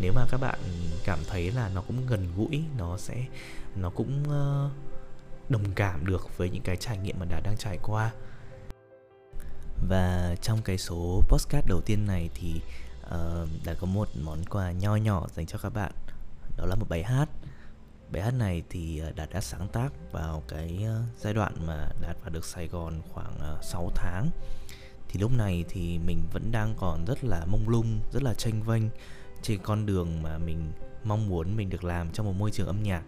Nếu 0.00 0.12
mà 0.12 0.24
các 0.30 0.40
bạn 0.40 0.58
cảm 1.04 1.18
thấy 1.28 1.50
là 1.50 1.70
nó 1.74 1.82
cũng 1.86 2.06
gần 2.06 2.32
gũi 2.36 2.64
nó 2.78 2.96
sẽ 2.96 3.24
nó 3.76 3.90
cũng 3.90 4.22
uh, 4.22 4.70
đồng 5.48 5.64
cảm 5.74 6.06
được 6.06 6.36
với 6.36 6.50
những 6.50 6.62
cái 6.62 6.76
trải 6.76 6.98
nghiệm 6.98 7.16
mà 7.20 7.26
đã 7.26 7.40
đang 7.40 7.56
trải 7.56 7.78
qua. 7.82 8.10
Và 9.88 10.34
trong 10.42 10.62
cái 10.62 10.78
số 10.78 11.22
postcard 11.28 11.68
đầu 11.68 11.80
tiên 11.80 12.06
này 12.06 12.30
thì 12.34 12.60
uh, 13.06 13.48
đã 13.64 13.74
có 13.80 13.86
một 13.86 14.08
món 14.22 14.44
quà 14.44 14.72
nho 14.72 14.96
nhỏ 14.96 15.26
dành 15.34 15.46
cho 15.46 15.58
các 15.58 15.74
bạn 15.74 15.92
đó 16.56 16.66
là 16.66 16.74
một 16.74 16.86
bài 16.88 17.02
hát 17.02 17.28
bài 18.14 18.22
hát 18.22 18.34
này 18.34 18.62
thì 18.70 18.98
ờ, 18.98 19.12
đạt 19.16 19.30
đã 19.32 19.40
sáng 19.40 19.68
tác 19.68 19.92
vào 20.12 20.42
cái 20.48 20.80
ờ, 20.86 21.02
giai 21.18 21.34
đoạn 21.34 21.52
mà 21.66 21.88
đạt 22.00 22.16
vào 22.20 22.30
được 22.30 22.44
sài 22.44 22.68
gòn 22.68 23.02
khoảng 23.12 23.38
ờ, 23.38 23.58
6 23.62 23.90
tháng. 23.94 24.30
Thì 25.08 25.20
lúc 25.20 25.32
này 25.38 25.64
thì 25.68 25.98
mình 25.98 26.22
vẫn 26.32 26.52
đang 26.52 26.74
còn 26.78 27.04
rất 27.04 27.24
là 27.24 27.44
mông 27.46 27.68
lung, 27.68 28.00
rất 28.12 28.22
là 28.22 28.34
tranh 28.34 28.62
vênh 28.62 28.82
trên 29.42 29.60
con 29.62 29.86
đường 29.86 30.22
mà 30.22 30.38
mình 30.38 30.72
mong 31.04 31.28
muốn 31.28 31.56
mình 31.56 31.70
được 31.70 31.84
làm 31.84 32.10
trong 32.12 32.26
một 32.26 32.32
môi 32.38 32.50
trường 32.50 32.66
âm 32.66 32.82
nhạc. 32.82 33.02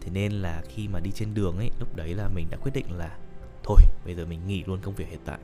Thế 0.00 0.10
nên 0.10 0.32
là 0.32 0.62
khi 0.68 0.88
mà 0.88 1.00
đi 1.00 1.10
trên 1.10 1.34
đường 1.34 1.58
ấy, 1.58 1.70
lúc 1.80 1.96
đấy 1.96 2.14
là 2.14 2.28
mình 2.28 2.46
đã 2.50 2.56
quyết 2.56 2.72
định 2.74 2.86
là 2.92 3.18
thôi, 3.62 3.80
bây 4.04 4.14
giờ 4.14 4.26
mình 4.26 4.46
nghỉ 4.46 4.64
luôn 4.66 4.80
công 4.82 4.94
việc 4.94 5.08
hiện 5.08 5.20
tại. 5.24 5.38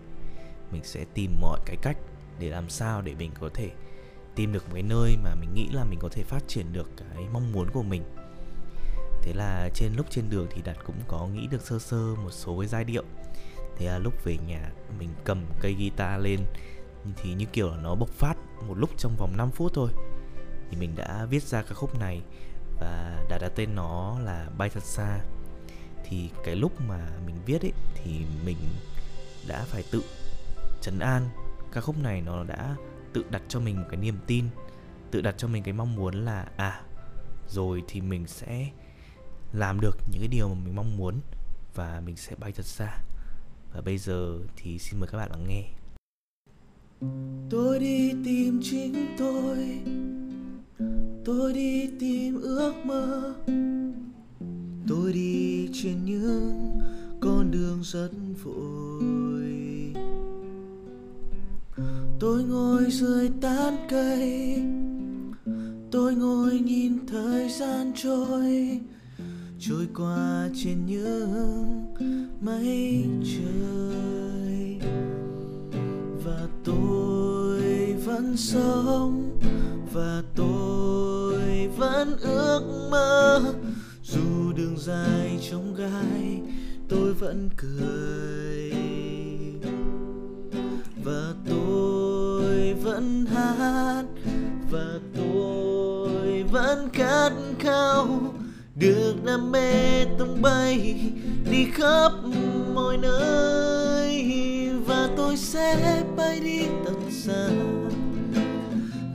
Mình 0.72 0.84
sẽ 0.84 1.04
tìm 1.14 1.36
mọi 1.40 1.60
cái 1.66 1.76
cách 1.82 1.96
để 2.38 2.50
làm 2.50 2.68
sao 2.68 3.02
để 3.02 3.14
mình 3.14 3.30
có 3.40 3.50
thể 3.54 3.70
tìm 4.34 4.52
được 4.52 4.64
một 4.64 4.74
cái 4.74 4.82
nơi 4.82 5.16
mà 5.24 5.34
mình 5.34 5.54
nghĩ 5.54 5.68
là 5.72 5.84
mình 5.84 5.98
có 5.98 6.08
thể 6.08 6.22
phát 6.22 6.42
triển 6.48 6.72
được 6.72 6.90
cái 6.96 7.26
mong 7.32 7.52
muốn 7.52 7.70
của 7.70 7.82
mình 7.82 8.02
thế 9.22 9.32
là 9.32 9.68
trên 9.74 9.92
lúc 9.96 10.06
trên 10.10 10.30
đường 10.30 10.46
thì 10.50 10.62
đạt 10.62 10.76
cũng 10.84 10.96
có 11.08 11.26
nghĩ 11.26 11.46
được 11.46 11.62
sơ 11.62 11.78
sơ 11.78 12.14
một 12.14 12.30
số 12.30 12.58
cái 12.58 12.68
giai 12.68 12.84
điệu. 12.84 13.04
Thế 13.76 13.86
là 13.86 13.98
lúc 13.98 14.24
về 14.24 14.38
nhà, 14.46 14.70
mình 14.98 15.08
cầm 15.24 15.44
cây 15.60 15.74
guitar 15.74 16.22
lên, 16.22 16.40
thì 17.16 17.34
như 17.34 17.44
kiểu 17.52 17.70
là 17.70 17.76
nó 17.76 17.94
bộc 17.94 18.08
phát 18.08 18.34
một 18.68 18.78
lúc 18.78 18.90
trong 18.98 19.16
vòng 19.16 19.36
5 19.36 19.50
phút 19.50 19.72
thôi. 19.74 19.90
Thì 20.70 20.76
mình 20.76 20.96
đã 20.96 21.26
viết 21.30 21.42
ra 21.42 21.62
ca 21.62 21.74
khúc 21.74 21.98
này 21.98 22.22
và 22.80 23.24
đã 23.28 23.38
đặt 23.38 23.52
tên 23.56 23.74
nó 23.74 24.18
là 24.24 24.50
bay 24.58 24.68
thật 24.68 24.84
xa. 24.84 25.20
Thì 26.04 26.30
cái 26.44 26.56
lúc 26.56 26.80
mà 26.80 27.08
mình 27.26 27.36
viết 27.46 27.62
ấy, 27.62 27.72
thì 27.94 28.24
mình 28.44 28.56
đã 29.48 29.64
phải 29.66 29.84
tự 29.90 30.02
trấn 30.80 30.98
an. 30.98 31.28
Ca 31.72 31.80
khúc 31.80 31.98
này 31.98 32.20
nó 32.20 32.44
đã 32.44 32.76
tự 33.12 33.24
đặt 33.30 33.42
cho 33.48 33.60
mình 33.60 33.76
một 33.80 33.86
cái 33.90 34.00
niềm 34.00 34.18
tin, 34.26 34.44
tự 35.10 35.20
đặt 35.20 35.34
cho 35.38 35.48
mình 35.48 35.62
cái 35.62 35.72
mong 35.72 35.96
muốn 35.96 36.24
là 36.24 36.46
à 36.56 36.82
rồi 37.48 37.82
thì 37.88 38.00
mình 38.00 38.26
sẽ 38.26 38.70
làm 39.52 39.80
được 39.80 39.98
những 40.10 40.20
cái 40.20 40.28
điều 40.28 40.48
mà 40.48 40.54
mình 40.64 40.76
mong 40.76 40.96
muốn 40.96 41.14
và 41.74 42.02
mình 42.06 42.16
sẽ 42.16 42.36
bay 42.36 42.52
thật 42.52 42.66
xa. 42.66 42.98
Và 43.74 43.80
bây 43.80 43.98
giờ 43.98 44.38
thì 44.56 44.78
xin 44.78 45.00
mời 45.00 45.08
các 45.12 45.18
bạn 45.18 45.30
lắng 45.30 45.46
nghe. 45.48 45.64
Tôi 47.50 47.78
đi 47.78 48.12
tìm 48.24 48.60
chính 48.62 49.16
tôi. 49.18 49.80
Tôi 51.24 51.52
đi 51.52 51.90
tìm 52.00 52.40
ước 52.40 52.74
mơ. 52.84 53.34
Tôi 54.88 55.12
đi 55.12 55.68
trên 55.72 56.04
những 56.04 56.76
con 57.20 57.50
đường 57.50 57.80
rất 57.82 58.10
vội. 58.44 59.94
Tôi 62.20 62.44
ngồi 62.44 62.90
dưới 62.90 63.30
tán 63.40 63.86
cây. 63.90 64.62
Tôi 65.90 66.14
ngồi 66.14 66.58
nhìn 66.58 67.06
thời 67.06 67.48
gian 67.48 67.92
trôi 67.96 68.80
trôi 69.62 69.88
qua 69.96 70.48
trên 70.54 70.86
những 70.86 71.86
mây 72.40 73.04
trời. 73.24 74.80
Và 76.24 76.46
tôi 76.64 77.62
vẫn 78.04 78.36
sống, 78.36 79.38
và 79.92 80.22
tôi 80.36 81.68
vẫn 81.76 82.16
ước 82.20 82.88
mơ. 82.90 83.54
Dù 84.02 84.52
đường 84.56 84.78
dài 84.78 85.38
trong 85.50 85.74
gai, 85.74 86.40
tôi 86.88 87.12
vẫn 87.12 87.50
cười. 87.56 88.72
Và 91.04 91.34
tôi 91.48 92.74
vẫn 92.74 93.26
hát, 93.26 94.04
và 94.70 94.98
tôi 95.16 96.42
vẫn 96.42 96.88
khát 96.92 97.32
khao 97.58 98.34
được 98.80 99.14
đam 99.24 99.52
mê 99.52 100.04
tung 100.18 100.42
bay, 100.42 101.00
đi 101.50 101.66
khắp 101.72 102.12
mọi 102.74 102.96
nơi. 102.96 104.26
Và 104.86 105.08
tôi 105.16 105.36
sẽ 105.36 106.02
bay 106.16 106.40
đi 106.40 106.60
thật 106.84 106.96
xa, 107.10 107.48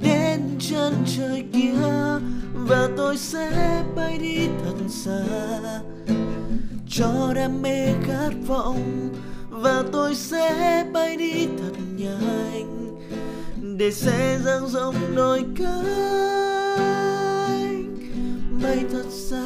đến 0.01 0.41
chân 0.59 0.93
trời 1.17 1.43
kia. 1.53 2.19
Và 2.53 2.89
tôi 2.97 3.17
sẽ 3.17 3.83
bay 3.95 4.17
đi 4.17 4.47
thật 4.65 4.75
xa, 4.89 5.23
cho 6.89 7.33
đam 7.35 7.61
mê 7.61 7.93
khát 8.07 8.31
vọng. 8.47 9.09
Và 9.49 9.83
tôi 9.91 10.15
sẽ 10.15 10.85
bay 10.93 11.17
đi 11.17 11.45
thật 11.45 11.73
nhanh, 11.97 12.97
để 13.77 13.91
sẽ 13.91 14.39
dang 14.45 14.69
rộng 14.69 14.95
đôi 15.15 15.45
cánh. 15.57 16.35
Bay 18.63 18.85
thật 18.91 19.05
xa. 19.11 19.44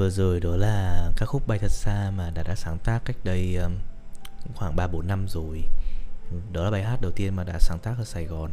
Vừa 0.00 0.10
rồi 0.10 0.40
đó 0.40 0.56
là 0.56 1.10
ca 1.16 1.26
khúc 1.26 1.46
bay 1.46 1.58
thật 1.58 1.70
xa 1.70 2.10
mà 2.16 2.30
đạt 2.34 2.46
đã 2.46 2.54
sáng 2.54 2.78
tác 2.78 3.04
cách 3.04 3.16
đây 3.24 3.56
um, 3.56 3.72
khoảng 4.54 4.76
3 4.76 4.86
4 4.86 5.06
năm 5.06 5.26
rồi. 5.28 5.62
Đó 6.52 6.64
là 6.64 6.70
bài 6.70 6.84
hát 6.84 7.00
đầu 7.00 7.10
tiên 7.10 7.36
mà 7.36 7.44
đạt 7.44 7.62
sáng 7.62 7.78
tác 7.82 7.94
ở 7.98 8.04
Sài 8.04 8.24
Gòn. 8.24 8.50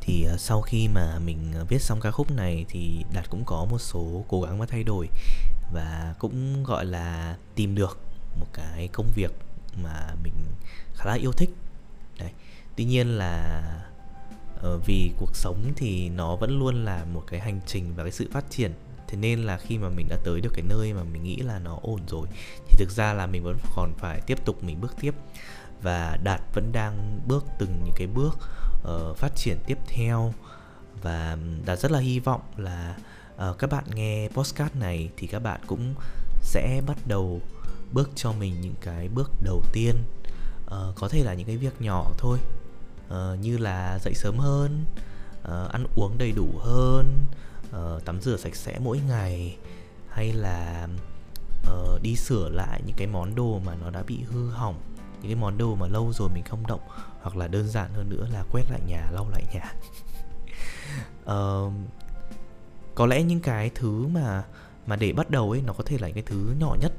Thì 0.00 0.26
uh, 0.34 0.40
sau 0.40 0.60
khi 0.60 0.88
mà 0.88 1.18
mình 1.18 1.52
ờ, 1.54 1.64
viết 1.64 1.82
xong 1.82 2.00
ca 2.00 2.10
khúc 2.10 2.30
này 2.30 2.64
thì 2.68 3.04
Đạt 3.12 3.30
cũng 3.30 3.42
có 3.46 3.66
một 3.70 3.78
số 3.78 4.24
cố 4.28 4.42
gắng 4.42 4.58
và 4.58 4.66
thay 4.66 4.84
đổi 4.84 5.08
và 5.72 6.14
cũng 6.18 6.64
gọi 6.64 6.84
là 6.84 7.36
tìm 7.54 7.74
được 7.74 7.98
một 8.40 8.46
cái 8.52 8.88
công 8.92 9.06
việc 9.14 9.32
mà 9.82 10.14
mình 10.22 10.34
khá 10.94 11.04
là 11.04 11.14
yêu 11.14 11.32
thích. 11.32 11.50
Đấy. 12.18 12.30
Tuy 12.76 12.84
nhiên 12.84 13.08
là 13.08 13.62
uh, 14.58 14.86
vì 14.86 15.10
cuộc 15.18 15.36
sống 15.36 15.72
thì 15.76 16.08
nó 16.08 16.36
vẫn 16.36 16.58
luôn 16.58 16.84
là 16.84 17.04
một 17.04 17.22
cái 17.26 17.40
hành 17.40 17.60
trình 17.66 17.92
và 17.96 18.02
cái 18.02 18.12
sự 18.12 18.28
phát 18.32 18.44
triển 18.50 18.72
thế 19.08 19.16
nên 19.16 19.42
là 19.42 19.58
khi 19.58 19.78
mà 19.78 19.88
mình 19.88 20.08
đã 20.08 20.16
tới 20.24 20.40
được 20.40 20.50
cái 20.54 20.62
nơi 20.68 20.92
mà 20.92 21.02
mình 21.04 21.22
nghĩ 21.22 21.36
là 21.36 21.58
nó 21.58 21.78
ổn 21.82 22.00
rồi 22.08 22.28
thì 22.66 22.76
thực 22.78 22.90
ra 22.90 23.12
là 23.12 23.26
mình 23.26 23.42
vẫn 23.42 23.56
còn 23.76 23.94
phải 23.98 24.20
tiếp 24.20 24.44
tục 24.44 24.64
mình 24.64 24.80
bước 24.80 24.94
tiếp. 25.00 25.14
Và 25.82 26.18
đạt 26.22 26.40
vẫn 26.54 26.72
đang 26.72 27.20
bước 27.26 27.44
từng 27.58 27.80
những 27.84 27.94
cái 27.96 28.06
bước 28.06 28.38
uh, 28.88 29.16
phát 29.16 29.36
triển 29.36 29.58
tiếp 29.66 29.78
theo. 29.86 30.34
Và 31.02 31.36
đạt 31.66 31.78
rất 31.78 31.90
là 31.90 31.98
hy 31.98 32.20
vọng 32.20 32.40
là 32.56 32.96
uh, 33.50 33.58
các 33.58 33.70
bạn 33.70 33.84
nghe 33.94 34.28
postcard 34.34 34.76
này 34.76 35.10
thì 35.16 35.26
các 35.26 35.38
bạn 35.38 35.60
cũng 35.66 35.94
sẽ 36.40 36.80
bắt 36.86 36.96
đầu 37.06 37.40
bước 37.92 38.10
cho 38.14 38.32
mình 38.32 38.60
những 38.60 38.74
cái 38.80 39.08
bước 39.08 39.30
đầu 39.42 39.62
tiên. 39.72 39.96
Uh, 40.64 40.96
có 40.96 41.08
thể 41.08 41.24
là 41.24 41.34
những 41.34 41.46
cái 41.46 41.56
việc 41.56 41.80
nhỏ 41.80 42.10
thôi. 42.18 42.38
Uh, 43.06 43.40
như 43.40 43.58
là 43.58 43.98
dậy 44.04 44.14
sớm 44.14 44.38
hơn 44.38 44.84
uh, 45.42 45.72
ăn 45.72 45.86
uống 45.94 46.18
đầy 46.18 46.32
đủ 46.32 46.48
hơn 46.60 47.24
uh, 47.68 48.04
tắm 48.04 48.20
rửa 48.20 48.36
sạch 48.36 48.56
sẽ 48.56 48.78
mỗi 48.78 49.00
ngày 49.08 49.56
hay 50.08 50.32
là 50.32 50.88
uh, 51.72 52.02
đi 52.02 52.16
sửa 52.16 52.48
lại 52.48 52.82
những 52.86 52.96
cái 52.96 53.06
món 53.06 53.34
đồ 53.34 53.60
mà 53.66 53.74
nó 53.74 53.90
đã 53.90 54.02
bị 54.02 54.22
hư 54.22 54.50
hỏng 54.50 54.80
những 55.22 55.30
cái 55.30 55.34
món 55.34 55.58
đồ 55.58 55.74
mà 55.74 55.86
lâu 55.86 56.12
rồi 56.12 56.28
mình 56.34 56.44
không 56.44 56.66
động 56.66 56.80
hoặc 57.20 57.36
là 57.36 57.48
đơn 57.48 57.68
giản 57.68 57.90
hơn 57.92 58.08
nữa 58.08 58.28
là 58.32 58.44
quét 58.50 58.62
lại 58.70 58.80
nhà 58.86 59.10
lau 59.12 59.28
lại 59.30 59.44
nhà. 59.54 59.74
Uh, 61.22 61.72
có 62.94 63.06
lẽ 63.06 63.22
những 63.22 63.40
cái 63.40 63.70
thứ 63.74 64.06
mà 64.06 64.44
mà 64.86 64.96
để 64.96 65.12
bắt 65.12 65.30
đầu 65.30 65.50
ấy 65.50 65.62
nó 65.62 65.72
có 65.72 65.84
thể 65.84 65.98
là 65.98 66.08
những 66.08 66.14
cái 66.14 66.24
thứ 66.26 66.54
nhỏ 66.58 66.76
nhất. 66.80 66.92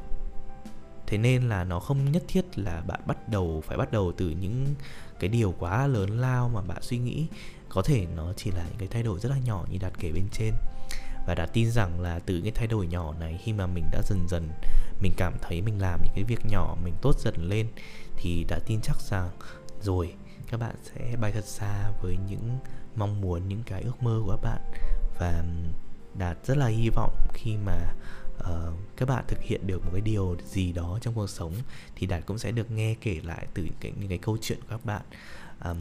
Thế 1.07 1.17
nên 1.17 1.49
là 1.49 1.63
nó 1.63 1.79
không 1.79 2.11
nhất 2.11 2.23
thiết 2.27 2.59
là 2.59 2.81
bạn 2.81 2.99
bắt 3.05 3.29
đầu 3.29 3.63
phải 3.67 3.77
bắt 3.77 3.91
đầu 3.91 4.11
từ 4.17 4.29
những 4.29 4.75
cái 5.19 5.29
điều 5.29 5.53
quá 5.59 5.87
lớn 5.87 6.19
lao 6.19 6.49
mà 6.49 6.61
bạn 6.61 6.81
suy 6.81 6.97
nghĩ 6.97 7.27
có 7.69 7.81
thể 7.81 8.07
nó 8.15 8.33
chỉ 8.35 8.51
là 8.51 8.63
những 8.69 8.77
cái 8.77 8.87
thay 8.87 9.03
đổi 9.03 9.19
rất 9.19 9.29
là 9.29 9.37
nhỏ 9.37 9.65
như 9.69 9.77
đạt 9.77 9.93
kể 9.99 10.11
bên 10.11 10.27
trên. 10.31 10.53
Và 11.27 11.35
đã 11.35 11.45
tin 11.45 11.71
rằng 11.71 12.01
là 12.01 12.19
từ 12.19 12.41
cái 12.41 12.51
thay 12.51 12.67
đổi 12.67 12.87
nhỏ 12.87 13.13
này, 13.19 13.39
khi 13.43 13.53
mà 13.53 13.67
mình 13.67 13.83
đã 13.91 14.01
dần 14.05 14.27
dần 14.29 14.49
mình 15.01 15.13
cảm 15.17 15.33
thấy 15.41 15.61
mình 15.61 15.81
làm 15.81 16.01
những 16.03 16.13
cái 16.15 16.23
việc 16.23 16.45
nhỏ, 16.45 16.77
mình 16.83 16.93
tốt 17.01 17.19
dần 17.19 17.35
lên, 17.49 17.67
thì 18.15 18.45
đã 18.49 18.59
tin 18.65 18.79
chắc 18.83 19.01
rằng 19.01 19.29
rồi, 19.81 20.13
các 20.51 20.59
bạn 20.59 20.75
sẽ 20.83 21.15
bay 21.21 21.31
thật 21.31 21.45
xa 21.45 21.91
với 22.01 22.17
những 22.29 22.59
mong 22.95 23.21
muốn, 23.21 23.47
những 23.47 23.63
cái 23.63 23.81
ước 23.81 24.03
mơ 24.03 24.21
của 24.25 24.31
các 24.31 24.49
bạn. 24.49 24.61
Và 25.19 25.43
đạt 26.17 26.37
rất 26.45 26.57
là 26.57 26.67
hy 26.67 26.89
vọng 26.89 27.15
khi 27.33 27.57
mà 27.57 27.77
uh, 28.39 28.73
các 28.97 29.09
bạn 29.09 29.25
thực 29.27 29.41
hiện 29.41 29.67
được 29.67 29.85
một 29.85 29.89
cái 29.93 30.01
điều 30.01 30.35
gì 30.45 30.71
đó 30.71 30.99
trong 31.01 31.13
cuộc 31.13 31.29
sống 31.29 31.53
thì 31.95 32.07
đạt 32.07 32.25
cũng 32.25 32.37
sẽ 32.37 32.51
được 32.51 32.71
nghe 32.71 32.95
kể 33.01 33.19
lại 33.23 33.47
từ 33.53 33.63
những 33.63 33.73
cái, 33.79 33.91
những 33.99 34.09
cái 34.09 34.17
câu 34.17 34.37
chuyện 34.41 34.59
của 34.61 34.67
các 34.69 34.85
bạn. 34.85 35.01
Um, 35.65 35.77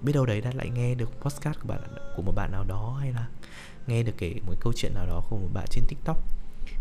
biết 0.00 0.12
đâu 0.12 0.26
đấy 0.26 0.40
đạt 0.40 0.54
lại 0.54 0.70
nghe 0.70 0.94
được 0.94 1.10
podcast 1.20 1.60
của 1.60 1.68
bạn 1.68 1.80
của 2.16 2.22
một 2.22 2.32
bạn 2.36 2.52
nào 2.52 2.64
đó 2.64 2.96
hay 3.00 3.12
là 3.12 3.28
nghe 3.86 4.02
được 4.02 4.12
kể 4.18 4.34
một 4.46 4.54
câu 4.60 4.72
chuyện 4.76 4.94
nào 4.94 5.06
đó 5.06 5.22
của 5.30 5.36
một 5.36 5.48
bạn 5.52 5.66
trên 5.70 5.84
tiktok. 5.88 6.18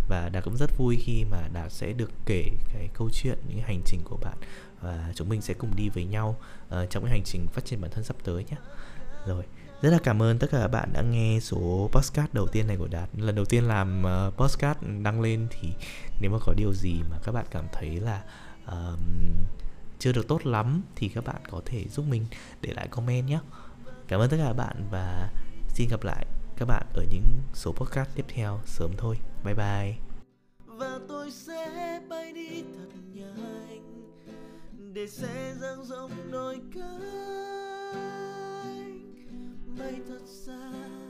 Và 0.08 0.30
đạt 0.30 0.44
cũng 0.44 0.58
rất 0.58 0.78
vui 0.78 0.98
khi 1.00 1.26
mà 1.26 1.48
đạt 1.54 1.72
sẽ 1.72 1.94
được 1.94 2.12
kể 2.26 2.50
cái 2.74 2.90
câu 2.94 3.10
chuyện 3.14 3.38
những 3.48 3.62
hành 3.62 3.82
trình 3.86 4.02
của 4.04 4.18
bạn 4.18 4.38
và 4.82 5.12
chúng 5.16 5.30
mình 5.30 5.42
sẽ 5.42 5.54
cùng 5.54 5.76
đi 5.76 5.90
với 5.90 6.06
nhau 6.06 6.36
uh, 6.66 6.90
trong 6.90 7.04
cái 7.04 7.12
hành 7.12 7.24
trình 7.26 7.48
phát 7.48 7.66
triển 7.66 7.82
bản 7.82 7.92
thân 7.92 8.04
sắp 8.04 8.16
tới 8.24 8.46
nhé. 8.50 8.58
Rồi 9.28 9.44
rất 9.82 9.90
là 9.90 10.00
cảm 10.04 10.22
ơn 10.22 10.40
tất 10.40 10.48
cả 10.52 10.60
các 10.60 10.68
bạn 10.68 10.90
đã 10.94 11.02
nghe 11.02 11.40
số 11.42 11.90
podcast 11.92 12.34
đầu 12.34 12.48
tiên 12.48 12.68
này 12.68 12.78
của 12.78 12.88
Đạt. 12.88 13.10
Lần 13.18 13.36
đầu 13.36 13.46
tiên 13.46 13.64
làm 13.64 14.04
uh, 14.04 14.38
podcast 14.38 14.78
đăng 15.04 15.22
lên 15.22 15.48
thì 15.50 15.70
nếu 16.20 16.32
mà 16.32 16.38
có 16.46 16.54
điều 16.58 16.74
gì 16.74 17.02
mà 17.10 17.18
các 17.24 17.32
bạn 17.32 17.46
cảm 17.52 17.66
thấy 17.74 17.90
là 18.00 18.24
uh, 18.68 19.00
chưa 20.00 20.12
được 20.12 20.28
tốt 20.28 20.46
lắm 20.46 20.82
Thì 20.96 21.08
các 21.08 21.26
bạn 21.26 21.42
có 21.52 21.62
thể 21.66 21.86
giúp 21.88 22.06
mình 22.10 22.26
để 22.62 22.74
lại 22.74 22.88
comment 22.88 23.28
nhé. 23.28 23.40
Cảm 24.08 24.20
ơn 24.20 24.30
tất 24.30 24.38
cả 24.38 24.46
các 24.48 24.54
bạn 24.54 24.88
và 24.92 25.30
xin 25.70 25.88
gặp 25.90 26.04
lại 26.04 26.26
các 26.58 26.66
bạn 26.66 26.86
ở 26.94 27.06
những 27.12 27.42
số 27.54 27.72
podcast 27.72 28.10
tiếp 28.16 28.26
theo 28.28 28.60
sớm 28.66 28.92
thôi. 28.98 29.18
Bye 29.44 29.56
bye. 29.56 29.96
Và 30.66 31.00
tôi 31.08 31.32
sẽ 31.32 32.02
bay 32.10 32.34
đi 32.34 32.64
thật 32.78 33.00
nhanh 33.14 33.84
để 34.94 35.08
sẽ 35.08 35.54
dang 35.62 35.86
rộng 35.86 36.12
đôi 36.32 36.60
cánh 36.76 37.51
bay 39.82 40.02
thật 40.08 40.22
xa 40.26 41.01